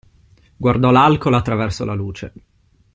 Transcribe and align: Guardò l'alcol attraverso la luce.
Guardò 0.57 0.89
l'alcol 0.89 1.35
attraverso 1.35 1.85
la 1.85 1.93
luce. 1.93 2.33